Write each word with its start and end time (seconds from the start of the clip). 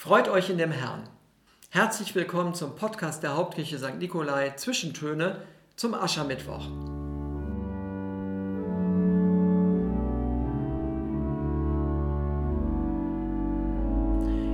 Freut 0.00 0.28
euch 0.28 0.48
in 0.48 0.58
dem 0.58 0.70
Herrn. 0.70 1.08
Herzlich 1.70 2.14
willkommen 2.14 2.54
zum 2.54 2.76
Podcast 2.76 3.24
der 3.24 3.36
Hauptkirche 3.36 3.78
St. 3.78 3.98
Nikolai 3.98 4.50
Zwischentöne 4.50 5.42
zum 5.74 5.92
Aschermittwoch. 5.92 6.68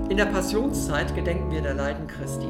In 0.08 0.16
der 0.16 0.24
Passionszeit 0.32 1.14
gedenken 1.14 1.50
wir 1.50 1.60
der 1.60 1.74
Leiden 1.74 2.06
Christi. 2.06 2.48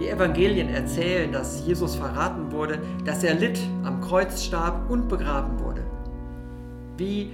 Die 0.00 0.08
Evangelien 0.08 0.70
erzählen, 0.70 1.30
dass 1.30 1.66
Jesus 1.66 1.96
verraten 1.96 2.50
wurde, 2.50 2.80
dass 3.04 3.24
er 3.24 3.34
litt, 3.34 3.60
am 3.84 4.00
Kreuz 4.00 4.42
starb 4.42 4.88
und 4.88 5.08
begraben 5.08 5.60
wurde. 5.60 5.84
Wie 6.96 7.30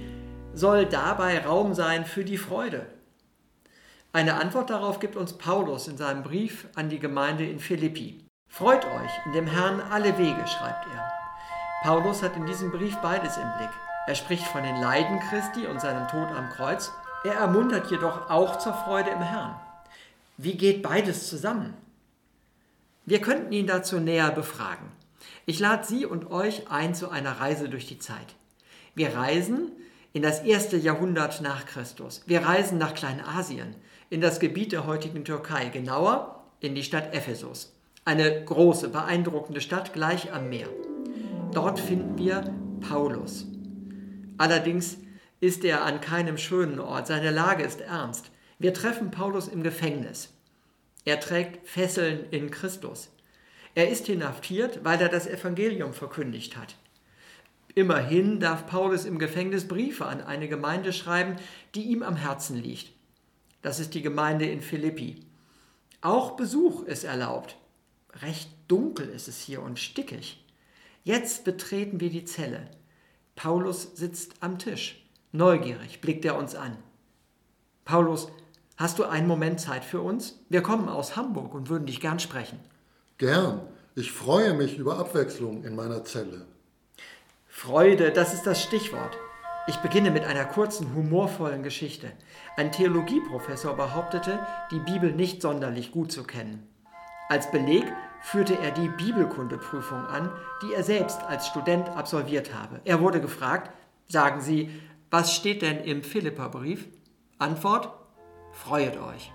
soll 0.53 0.85
dabei 0.85 1.39
Raum 1.39 1.73
sein 1.73 2.03
für 2.03 2.25
die 2.25 2.37
Freude? 2.37 2.85
Eine 4.15 4.35
Antwort 4.35 4.69
darauf 4.69 4.99
gibt 4.99 5.15
uns 5.15 5.33
Paulus 5.33 5.87
in 5.87 5.97
seinem 5.97 6.21
Brief 6.21 6.67
an 6.75 6.87
die 6.87 6.99
Gemeinde 6.99 7.47
in 7.47 7.59
Philippi. 7.59 8.23
Freut 8.47 8.85
euch 8.85 9.11
in 9.25 9.33
dem 9.33 9.47
Herrn 9.47 9.81
alle 9.81 10.19
Wege, 10.19 10.45
schreibt 10.45 10.85
er. 10.85 11.11
Paulus 11.81 12.21
hat 12.21 12.37
in 12.37 12.45
diesem 12.45 12.71
Brief 12.71 12.95
beides 12.97 13.37
im 13.37 13.51
Blick. 13.57 13.71
Er 14.05 14.13
spricht 14.13 14.43
von 14.43 14.61
den 14.61 14.79
Leiden 14.79 15.19
Christi 15.19 15.65
und 15.65 15.81
seinem 15.81 16.07
Tod 16.07 16.27
am 16.27 16.47
Kreuz. 16.51 16.91
Er 17.23 17.33
ermuntert 17.33 17.89
jedoch 17.89 18.29
auch 18.29 18.59
zur 18.59 18.75
Freude 18.75 19.09
im 19.09 19.23
Herrn. 19.23 19.59
Wie 20.37 20.57
geht 20.57 20.83
beides 20.83 21.27
zusammen? 21.27 21.73
Wir 23.07 23.19
könnten 23.19 23.51
ihn 23.51 23.65
dazu 23.65 23.99
näher 23.99 24.29
befragen. 24.29 24.91
Ich 25.47 25.59
lade 25.59 25.85
Sie 25.85 26.05
und 26.05 26.29
euch 26.29 26.69
ein 26.69 26.93
zu 26.93 27.09
einer 27.09 27.39
Reise 27.39 27.67
durch 27.67 27.87
die 27.87 27.97
Zeit. 27.97 28.35
Wir 28.93 29.17
reisen 29.17 29.71
in 30.13 30.21
das 30.21 30.41
erste 30.41 30.77
Jahrhundert 30.77 31.41
nach 31.41 31.65
Christus. 31.65 32.21
Wir 32.27 32.45
reisen 32.45 32.77
nach 32.77 32.93
Kleinasien 32.93 33.75
in 34.13 34.21
das 34.21 34.39
Gebiet 34.39 34.71
der 34.71 34.85
heutigen 34.85 35.25
Türkei, 35.25 35.69
genauer 35.69 36.43
in 36.59 36.75
die 36.75 36.83
Stadt 36.83 37.15
Ephesus. 37.15 37.73
Eine 38.05 38.45
große, 38.45 38.89
beeindruckende 38.89 39.59
Stadt 39.59 39.91
gleich 39.91 40.31
am 40.31 40.49
Meer. 40.49 40.67
Dort 41.51 41.79
finden 41.79 42.15
wir 42.19 42.53
Paulus. 42.87 43.47
Allerdings 44.37 44.99
ist 45.39 45.65
er 45.65 45.83
an 45.83 45.99
keinem 45.99 46.37
schönen 46.37 46.79
Ort, 46.79 47.07
seine 47.07 47.31
Lage 47.31 47.63
ist 47.63 47.81
ernst. 47.81 48.29
Wir 48.59 48.75
treffen 48.75 49.09
Paulus 49.09 49.47
im 49.47 49.63
Gefängnis. 49.63 50.31
Er 51.05 51.19
trägt 51.19 51.67
Fesseln 51.67 52.29
in 52.29 52.51
Christus. 52.51 53.09
Er 53.73 53.89
ist 53.89 54.07
inhaftiert, 54.09 54.81
weil 54.83 55.01
er 55.01 55.09
das 55.09 55.25
Evangelium 55.25 55.91
verkündigt 55.91 56.55
hat. 56.55 56.75
Immerhin 57.73 58.39
darf 58.39 58.67
Paulus 58.67 59.05
im 59.05 59.17
Gefängnis 59.17 59.67
Briefe 59.67 60.05
an 60.05 60.21
eine 60.21 60.47
Gemeinde 60.47 60.93
schreiben, 60.93 61.37
die 61.73 61.85
ihm 61.85 62.03
am 62.03 62.15
Herzen 62.15 62.61
liegt. 62.61 62.93
Das 63.63 63.79
ist 63.79 63.93
die 63.95 64.01
Gemeinde 64.01 64.45
in 64.45 64.61
Philippi. 64.61 65.25
Auch 66.01 66.31
Besuch 66.35 66.83
ist 66.83 67.05
erlaubt. 67.05 67.57
Recht 68.21 68.49
dunkel 68.67 69.07
ist 69.07 69.27
es 69.27 69.39
hier 69.39 69.61
und 69.61 69.79
stickig. 69.79 70.45
Jetzt 71.03 71.45
betreten 71.45 71.99
wir 72.01 72.09
die 72.09 72.25
Zelle. 72.25 72.69
Paulus 73.35 73.95
sitzt 73.95 74.33
am 74.41 74.59
Tisch. 74.59 75.03
Neugierig 75.31 76.01
blickt 76.01 76.25
er 76.25 76.37
uns 76.37 76.55
an. 76.55 76.77
Paulus, 77.85 78.27
hast 78.75 78.99
du 78.99 79.05
einen 79.05 79.27
Moment 79.27 79.61
Zeit 79.61 79.85
für 79.85 80.01
uns? 80.01 80.39
Wir 80.49 80.61
kommen 80.61 80.89
aus 80.89 81.15
Hamburg 81.15 81.53
und 81.55 81.69
würden 81.69 81.87
dich 81.87 82.01
gern 82.01 82.19
sprechen. 82.19 82.59
Gern. 83.17 83.61
Ich 83.95 84.11
freue 84.11 84.53
mich 84.53 84.77
über 84.77 84.97
Abwechslung 84.97 85.63
in 85.63 85.75
meiner 85.75 86.03
Zelle. 86.03 86.45
Freude, 87.47 88.11
das 88.11 88.33
ist 88.33 88.43
das 88.43 88.61
Stichwort. 88.61 89.15
Ich 89.65 89.77
beginne 89.77 90.11
mit 90.11 90.25
einer 90.25 90.43
kurzen, 90.43 90.93
humorvollen 90.93 91.63
Geschichte. 91.63 92.11
Ein 92.57 92.73
Theologieprofessor 92.73 93.75
behauptete, 93.77 94.39
die 94.71 94.79
Bibel 94.79 95.13
nicht 95.13 95.41
sonderlich 95.41 95.93
gut 95.93 96.11
zu 96.11 96.23
kennen. 96.23 96.67
Als 97.29 97.49
Beleg 97.49 97.85
führte 98.21 98.57
er 98.59 98.71
die 98.71 98.89
Bibelkundeprüfung 98.89 100.05
an, 100.05 100.29
die 100.61 100.73
er 100.73 100.83
selbst 100.83 101.23
als 101.23 101.47
Student 101.47 101.87
absolviert 101.89 102.53
habe. 102.53 102.81
Er 102.83 102.99
wurde 102.99 103.21
gefragt, 103.21 103.71
sagen 104.09 104.41
Sie, 104.41 104.69
was 105.09 105.33
steht 105.33 105.61
denn 105.61 105.79
im 105.79 106.03
Philipperbrief? 106.03 106.85
Antwort, 107.39 107.89
freuet 108.51 108.97
euch. 108.97 109.31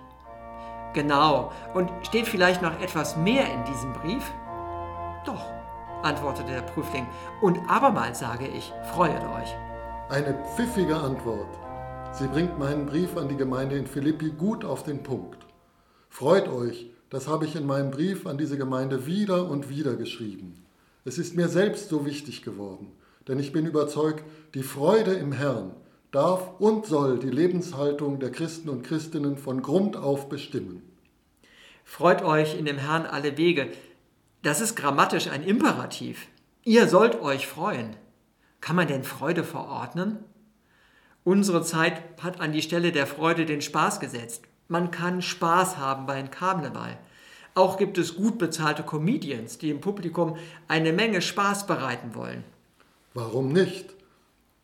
Genau, 0.92 1.52
und 1.72 1.90
steht 2.02 2.26
vielleicht 2.26 2.60
noch 2.60 2.78
etwas 2.82 3.16
mehr 3.16 3.50
in 3.50 3.64
diesem 3.64 3.94
Brief? 3.94 4.30
Doch, 5.24 5.50
antwortete 6.02 6.52
der 6.52 6.62
Prüfling, 6.62 7.06
und 7.40 7.58
abermals 7.68 8.18
sage 8.18 8.46
ich, 8.46 8.72
freuet 8.92 9.22
euch. 9.24 9.54
Eine 10.10 10.42
pfiffige 10.56 10.96
Antwort. 10.96 11.58
Sie 12.14 12.28
bringt 12.28 12.58
meinen 12.58 12.86
Brief 12.86 13.14
an 13.18 13.28
die 13.28 13.36
Gemeinde 13.36 13.76
in 13.76 13.86
Philippi 13.86 14.30
gut 14.30 14.64
auf 14.64 14.82
den 14.82 15.02
Punkt. 15.02 15.36
Freut 16.08 16.48
euch, 16.48 16.86
das 17.10 17.28
habe 17.28 17.44
ich 17.44 17.54
in 17.54 17.66
meinem 17.66 17.90
Brief 17.90 18.26
an 18.26 18.38
diese 18.38 18.56
Gemeinde 18.56 19.04
wieder 19.04 19.50
und 19.50 19.68
wieder 19.68 19.96
geschrieben. 19.96 20.64
Es 21.04 21.18
ist 21.18 21.36
mir 21.36 21.48
selbst 21.48 21.90
so 21.90 22.06
wichtig 22.06 22.40
geworden, 22.40 22.90
denn 23.28 23.38
ich 23.38 23.52
bin 23.52 23.66
überzeugt, 23.66 24.24
die 24.54 24.62
Freude 24.62 25.12
im 25.12 25.32
Herrn 25.32 25.72
darf 26.10 26.58
und 26.58 26.86
soll 26.86 27.18
die 27.18 27.28
Lebenshaltung 27.28 28.18
der 28.18 28.32
Christen 28.32 28.70
und 28.70 28.84
Christinnen 28.84 29.36
von 29.36 29.60
Grund 29.60 29.98
auf 29.98 30.30
bestimmen. 30.30 30.82
Freut 31.84 32.22
euch 32.22 32.58
in 32.58 32.64
dem 32.64 32.78
Herrn 32.78 33.04
alle 33.04 33.36
Wege. 33.36 33.68
Das 34.42 34.62
ist 34.62 34.74
grammatisch 34.74 35.28
ein 35.28 35.42
Imperativ. 35.42 36.28
Ihr 36.64 36.88
sollt 36.88 37.20
euch 37.20 37.46
freuen. 37.46 37.94
Kann 38.60 38.76
man 38.76 38.88
denn 38.88 39.04
Freude 39.04 39.44
verordnen? 39.44 40.18
Unsere 41.24 41.62
Zeit 41.62 42.02
hat 42.22 42.40
an 42.40 42.52
die 42.52 42.62
Stelle 42.62 42.92
der 42.92 43.06
Freude 43.06 43.46
den 43.46 43.60
Spaß 43.60 44.00
gesetzt. 44.00 44.44
Man 44.68 44.90
kann 44.90 45.22
Spaß 45.22 45.76
haben 45.76 46.06
bei 46.06 46.14
einem 46.14 46.30
Karneval. 46.30 46.98
Auch 47.54 47.76
gibt 47.76 47.98
es 47.98 48.16
gut 48.16 48.38
bezahlte 48.38 48.82
Comedians, 48.82 49.58
die 49.58 49.70
im 49.70 49.80
Publikum 49.80 50.36
eine 50.68 50.92
Menge 50.92 51.22
Spaß 51.22 51.66
bereiten 51.66 52.14
wollen. 52.14 52.44
Warum 53.14 53.52
nicht? 53.52 53.94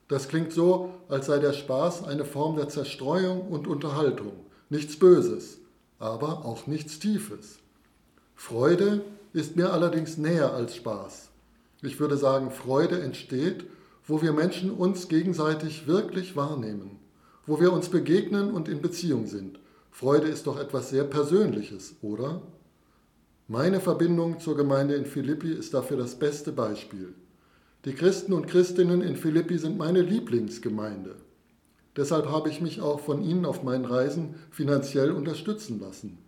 Das 0.09 0.29
klingt 0.29 0.53
so, 0.53 0.95
als 1.09 1.27
sei 1.27 1.39
der 1.39 1.55
Spaß 1.55 2.05
eine 2.05 2.25
Form 2.25 2.57
der 2.57 2.69
Zerstreuung 2.69 3.49
und 3.49 3.67
Unterhaltung. 3.67 4.33
Nichts 4.69 4.99
Böses, 4.99 5.59
aber 5.99 6.45
auch 6.45 6.67
nichts 6.67 6.99
Tiefes. 6.99 7.59
Freude 8.35 9.05
ist 9.33 9.57
mir 9.57 9.73
allerdings 9.73 10.19
näher 10.19 10.53
als 10.53 10.77
Spaß. 10.77 11.31
Ich 11.83 11.99
würde 12.01 12.17
sagen, 12.17 12.51
Freude 12.51 13.01
entsteht, 13.03 13.65
wo 14.07 14.21
wir 14.21 14.33
Menschen 14.33 14.71
uns 14.71 15.09
gegenseitig 15.09 15.87
wirklich 15.87 16.37
wahrnehmen, 16.37 16.99
wo 17.47 17.61
wir 17.61 17.73
uns 17.73 17.89
begegnen 17.89 18.53
und 18.53 18.69
in 18.69 18.83
Beziehung 18.83 19.27
sind. 19.27 19.59
Freude 19.91 20.29
ist 20.29 20.47
doch 20.47 20.59
etwas 20.59 20.91
sehr 20.91 21.05
Persönliches, 21.05 21.95
oder? 22.03 22.43
Meine 23.49 23.81
Verbindung 23.81 24.41
zur 24.41 24.57
Gemeinde 24.57 24.95
in 24.95 25.07
Philippi 25.07 25.53
ist 25.53 25.75
dafür 25.75 25.97
das 25.97 26.19
beste 26.19 26.53
Beispiel. 26.53 27.15
Die 27.85 27.93
Christen 27.93 28.33
und 28.33 28.47
Christinnen 28.47 29.03
in 29.03 29.17
Philippi 29.17 29.59
sind 29.59 29.79
meine 29.79 30.01
Lieblingsgemeinde. 30.01 31.17
Deshalb 31.97 32.29
habe 32.29 32.49
ich 32.49 32.61
mich 32.61 32.81
auch 32.81 33.01
von 33.01 33.23
ihnen 33.23 33.45
auf 33.45 33.63
meinen 33.63 33.85
Reisen 33.85 34.35
finanziell 34.51 35.13
unterstützen 35.13 35.79
lassen. 35.81 36.19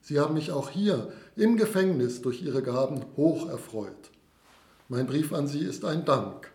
Sie 0.00 0.20
haben 0.20 0.34
mich 0.34 0.52
auch 0.52 0.70
hier 0.70 1.12
im 1.34 1.56
Gefängnis 1.56 2.20
durch 2.20 2.42
ihre 2.42 2.62
Gaben 2.62 3.04
hoch 3.16 3.48
erfreut. 3.48 4.10
Mein 4.88 5.06
Brief 5.06 5.32
an 5.32 5.48
Sie 5.48 5.64
ist 5.64 5.84
ein 5.84 6.04
Dank. 6.04 6.53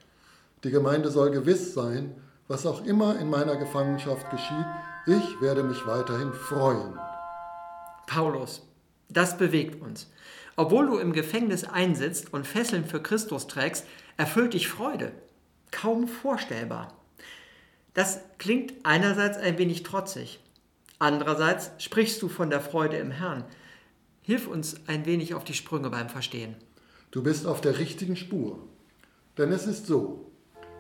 Die 0.64 0.72
Gemeinde 0.72 1.10
soll 1.10 1.32
gewiss 1.32 1.74
sein, 1.74 2.16
was 2.50 2.66
auch 2.66 2.84
immer 2.86 3.18
in 3.20 3.30
meiner 3.30 3.56
Gefangenschaft 3.56 4.30
geschieht, 4.30 4.66
ich 5.08 5.42
werde 5.42 5.64
mich 5.64 5.86
weiterhin 5.86 6.34
freuen. 6.34 7.00
Paulus, 8.08 8.62
das 9.08 9.38
bewegt 9.38 9.82
uns. 9.82 10.12
Obwohl 10.56 10.88
du 10.88 10.98
im 10.98 11.14
Gefängnis 11.14 11.64
einsitzt 11.64 12.34
und 12.34 12.46
Fesseln 12.46 12.84
für 12.84 13.02
Christus 13.02 13.48
trägst, 13.48 13.86
erfüllt 14.18 14.54
dich 14.54 14.68
Freude. 14.68 15.14
Kaum 15.72 16.08
vorstellbar. 16.08 16.94
Das 17.94 18.20
klingt 18.38 18.74
einerseits 18.84 19.38
ein 19.38 19.58
wenig 19.58 19.84
trotzig. 19.84 20.40
Andererseits 21.00 21.72
sprichst 21.78 22.22
du 22.22 22.28
von 22.28 22.50
der 22.50 22.60
Freude 22.60 22.98
im 22.98 23.12
Herrn. 23.12 23.46
Hilf 24.22 24.48
uns 24.48 24.76
ein 24.88 25.06
wenig 25.06 25.34
auf 25.34 25.46
die 25.46 25.54
Sprünge 25.54 25.90
beim 25.90 26.10
Verstehen. 26.10 26.56
Du 27.12 27.24
bist 27.24 27.48
auf 27.48 27.62
der 27.62 27.80
richtigen 27.80 28.18
Spur. 28.18 28.60
Denn 29.38 29.52
es 29.54 29.66
ist 29.66 29.88
so, 29.88 30.29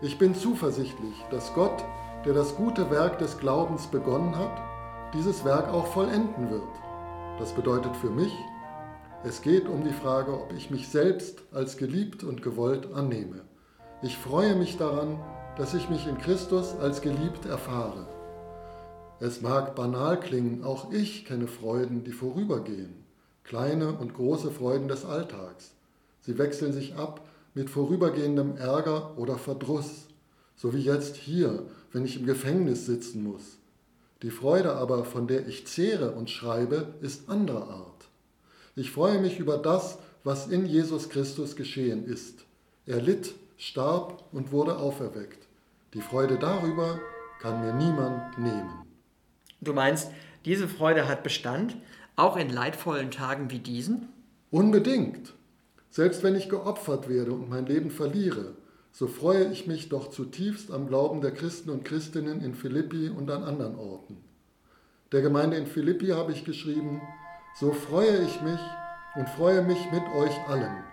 ich 0.01 0.17
bin 0.17 0.33
zuversichtlich, 0.33 1.25
dass 1.29 1.53
Gott, 1.53 1.83
der 2.25 2.33
das 2.33 2.55
gute 2.55 2.89
Werk 2.89 3.19
des 3.19 3.37
Glaubens 3.37 3.87
begonnen 3.87 4.37
hat, 4.37 4.61
dieses 5.13 5.43
Werk 5.43 5.69
auch 5.73 5.87
vollenden 5.87 6.49
wird. 6.49 6.63
Das 7.37 7.53
bedeutet 7.53 7.95
für 7.97 8.09
mich, 8.09 8.33
es 9.23 9.41
geht 9.41 9.67
um 9.67 9.83
die 9.83 9.93
Frage, 9.93 10.33
ob 10.33 10.53
ich 10.53 10.71
mich 10.71 10.87
selbst 10.87 11.43
als 11.51 11.75
geliebt 11.75 12.23
und 12.23 12.41
gewollt 12.41 12.93
annehme. 12.93 13.41
Ich 14.01 14.17
freue 14.17 14.55
mich 14.55 14.77
daran, 14.77 15.19
dass 15.57 15.73
ich 15.73 15.89
mich 15.89 16.07
in 16.07 16.17
Christus 16.17 16.75
als 16.77 17.01
geliebt 17.01 17.45
erfahre. 17.45 18.07
Es 19.19 19.41
mag 19.41 19.75
banal 19.75 20.17
klingen, 20.17 20.63
auch 20.63 20.91
ich 20.93 21.25
kenne 21.25 21.47
Freuden, 21.47 22.05
die 22.05 22.13
vorübergehen, 22.13 23.03
kleine 23.43 23.91
und 23.91 24.13
große 24.13 24.51
Freuden 24.51 24.87
des 24.87 25.03
Alltags. 25.03 25.73
Sie 26.21 26.37
wechseln 26.37 26.71
sich 26.71 26.95
ab 26.95 27.19
mit 27.53 27.69
vorübergehendem 27.69 28.57
Ärger 28.57 29.17
oder 29.17 29.37
Verdruss, 29.37 30.07
so 30.55 30.73
wie 30.73 30.81
jetzt 30.81 31.15
hier, 31.15 31.63
wenn 31.91 32.05
ich 32.05 32.19
im 32.19 32.25
Gefängnis 32.25 32.85
sitzen 32.85 33.23
muss. 33.23 33.57
Die 34.21 34.31
Freude 34.31 34.73
aber, 34.73 35.05
von 35.05 35.27
der 35.27 35.47
ich 35.47 35.65
zehre 35.65 36.11
und 36.11 36.29
schreibe, 36.29 36.93
ist 37.01 37.29
anderer 37.29 37.69
Art. 37.69 38.09
Ich 38.75 38.91
freue 38.91 39.19
mich 39.19 39.39
über 39.39 39.57
das, 39.57 39.97
was 40.23 40.47
in 40.47 40.65
Jesus 40.65 41.09
Christus 41.09 41.55
geschehen 41.55 42.05
ist. 42.05 42.45
Er 42.85 43.01
litt, 43.01 43.33
starb 43.57 44.23
und 44.31 44.51
wurde 44.51 44.77
auferweckt. 44.77 45.47
Die 45.93 46.01
Freude 46.01 46.37
darüber 46.37 46.99
kann 47.39 47.61
mir 47.61 47.73
niemand 47.73 48.37
nehmen. 48.37 48.85
Du 49.61 49.73
meinst, 49.73 50.11
diese 50.45 50.67
Freude 50.67 51.07
hat 51.07 51.23
Bestand, 51.23 51.75
auch 52.15 52.37
in 52.37 52.49
leidvollen 52.49 53.11
Tagen 53.11 53.49
wie 53.49 53.59
diesen? 53.59 54.09
Unbedingt. 54.51 55.33
Selbst 55.89 56.23
wenn 56.23 56.35
ich 56.35 56.49
geopfert 56.49 57.09
werde 57.09 57.31
und 57.31 57.49
mein 57.49 57.65
Leben 57.65 57.89
verliere, 57.89 58.53
so 58.91 59.07
freue 59.07 59.51
ich 59.51 59.67
mich 59.67 59.89
doch 59.89 60.09
zutiefst 60.09 60.71
am 60.71 60.87
Glauben 60.87 61.21
der 61.21 61.31
Christen 61.31 61.69
und 61.69 61.85
Christinnen 61.85 62.41
in 62.41 62.53
Philippi 62.53 63.09
und 63.09 63.29
an 63.31 63.43
anderen 63.43 63.75
Orten. 63.75 64.17
Der 65.11 65.21
Gemeinde 65.21 65.57
in 65.57 65.67
Philippi 65.67 66.07
habe 66.07 66.31
ich 66.31 66.45
geschrieben, 66.45 67.01
so 67.59 67.71
freue 67.71 68.19
ich 68.23 68.41
mich 68.41 68.59
und 69.15 69.27
freue 69.29 69.63
mich 69.63 69.79
mit 69.91 70.03
euch 70.15 70.37
allen. 70.47 70.83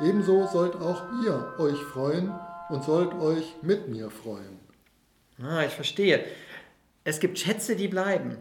Ebenso 0.00 0.46
sollt 0.46 0.74
auch 0.74 1.04
ihr 1.24 1.54
euch 1.58 1.78
freuen 1.78 2.32
und 2.68 2.84
sollt 2.84 3.14
euch 3.14 3.54
mit 3.62 3.88
mir 3.88 4.10
freuen. 4.10 4.58
Ah, 5.42 5.64
ich 5.64 5.72
verstehe. 5.72 6.24
Es 7.04 7.20
gibt 7.20 7.38
Schätze, 7.38 7.76
die 7.76 7.88
bleiben. 7.88 8.38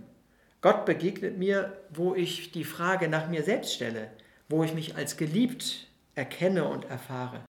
Gott 0.61 0.85
begegnet 0.85 1.37
mir, 1.37 1.77
wo 1.89 2.15
ich 2.15 2.51
die 2.51 2.63
Frage 2.63 3.07
nach 3.07 3.29
mir 3.29 3.43
selbst 3.43 3.73
stelle, 3.73 4.09
wo 4.49 4.63
ich 4.63 4.73
mich 4.73 4.95
als 4.95 5.17
geliebt 5.17 5.87
erkenne 6.15 6.67
und 6.67 6.85
erfahre. 6.85 7.45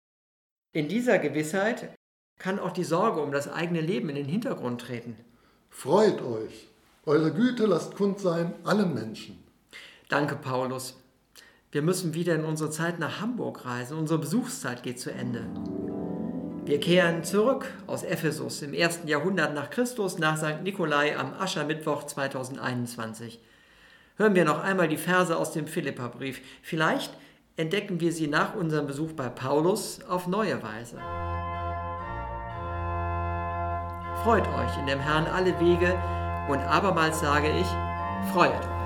In 0.72 0.88
dieser 0.88 1.18
Gewissheit 1.18 1.94
kann 2.38 2.58
auch 2.58 2.72
die 2.72 2.84
Sorge 2.84 3.20
um 3.20 3.32
das 3.32 3.48
eigene 3.48 3.80
Leben 3.80 4.08
in 4.08 4.16
den 4.16 4.26
Hintergrund 4.26 4.80
treten. 4.80 5.16
Freut 5.68 6.22
euch. 6.22 6.68
Eure 7.06 7.32
Güte 7.32 7.66
lasst 7.66 7.94
kund 7.94 8.20
sein 8.20 8.54
allen 8.64 8.94
Menschen. 8.94 9.42
Danke, 10.08 10.36
Paulus. 10.36 10.96
Wir 11.72 11.82
müssen 11.82 12.14
wieder 12.14 12.34
in 12.34 12.44
unsere 12.44 12.70
Zeit 12.70 12.98
nach 12.98 13.20
Hamburg 13.20 13.64
reisen. 13.64 13.96
Unsere 13.96 14.18
Besuchszeit 14.18 14.82
geht 14.82 14.98
zu 14.98 15.12
Ende. 15.12 15.46
Wir 16.64 16.80
kehren 16.80 17.24
zurück 17.24 17.66
aus 17.86 18.02
Ephesus 18.02 18.62
im 18.62 18.74
ersten 18.74 19.08
Jahrhundert 19.08 19.54
nach 19.54 19.70
Christus 19.70 20.18
nach 20.18 20.36
St. 20.36 20.62
Nikolai 20.62 21.16
am 21.16 21.32
Aschermittwoch 21.32 22.04
2021. 22.04 23.40
Hören 24.16 24.34
wir 24.34 24.44
noch 24.44 24.62
einmal 24.62 24.88
die 24.88 24.96
Verse 24.96 25.36
aus 25.36 25.52
dem 25.52 25.66
Philipperbrief. 25.66 26.40
Vielleicht 26.62 27.12
entdecken 27.60 28.00
wir 28.00 28.10
sie 28.10 28.26
nach 28.26 28.54
unserem 28.54 28.86
Besuch 28.86 29.12
bei 29.12 29.28
Paulus 29.28 29.98
auf 30.08 30.26
neue 30.26 30.62
Weise. 30.62 30.96
Freut 34.24 34.48
euch 34.48 34.78
in 34.78 34.86
dem 34.86 34.98
Herrn 34.98 35.26
alle 35.26 35.58
Wege 35.60 35.94
und 36.48 36.58
abermals 36.60 37.20
sage 37.20 37.50
ich, 37.50 37.66
freut 38.32 38.50
euch. 38.52 38.79